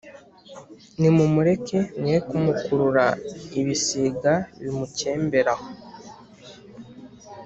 [0.99, 3.05] nimumureke mwe kumukurura
[3.59, 5.67] ibisiga bimukembere aho.